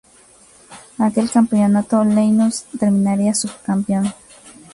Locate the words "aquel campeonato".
1.07-1.95